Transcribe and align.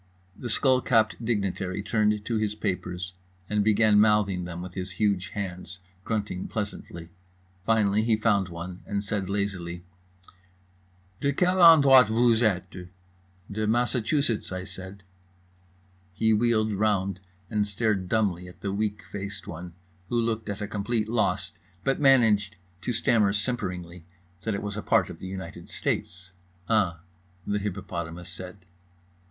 The 0.35 0.47
skullcapped 0.49 1.23
dignitary 1.23 1.83
turned 1.83 2.25
to 2.25 2.37
his 2.37 2.55
papers 2.55 3.13
and 3.47 3.63
began 3.63 3.99
mouthing 3.99 4.45
them 4.45 4.59
with 4.59 4.73
his 4.73 4.93
huge 4.93 5.27
hands, 5.29 5.77
grunting 6.03 6.47
pleasantly. 6.47 7.09
Finally 7.67 8.01
he 8.01 8.15
found 8.17 8.49
one, 8.49 8.81
and 8.87 9.03
said 9.03 9.29
lazily: 9.29 9.83
"De 11.19 11.31
quelle 11.31 11.61
endroit 11.63 12.07
que 12.07 12.15
vooz 12.15 12.41
êtes?" 12.41 12.89
"De 13.51 13.67
Massachusetts," 13.67 14.47
said 14.71 15.03
I. 15.03 15.05
He 16.15 16.33
wheeled 16.33 16.73
round 16.73 17.19
and 17.51 17.67
stared 17.67 18.09
dumbly 18.09 18.47
at 18.47 18.61
the 18.61 18.73
weak 18.73 19.03
faced 19.05 19.45
one, 19.45 19.75
who 20.09 20.19
looked 20.19 20.49
at 20.49 20.63
a 20.63 20.67
complete 20.67 21.07
loss, 21.09 21.53
but 21.83 21.99
managed 22.01 22.55
to 22.81 22.91
stammer 22.91 23.33
simperingly 23.33 24.05
that 24.41 24.55
it 24.55 24.63
was 24.63 24.75
a 24.75 24.81
part 24.81 25.11
of 25.11 25.19
the 25.19 25.27
United 25.27 25.69
States. 25.69 26.31
"UH." 26.67 26.97
The 27.45 27.59
hippopotamus 27.59 28.29
said. 28.31 28.65